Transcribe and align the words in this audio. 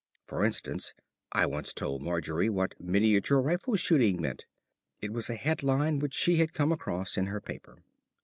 For 0.25 0.43
instance, 0.43 0.95
I 1.31 1.45
once 1.45 1.73
told 1.73 2.01
Margery 2.01 2.49
what 2.49 2.73
"Miniature 2.81 3.39
Rifle 3.39 3.75
Shooting" 3.75 4.19
meant; 4.19 4.47
it 4.99 5.13
was 5.13 5.29
a 5.29 5.35
head 5.35 5.61
line 5.61 5.99
which 5.99 6.15
she 6.15 6.37
had 6.37 6.53
come 6.55 6.71
across 6.71 7.17
in 7.19 7.27
her 7.27 7.39
paper. 7.39 7.83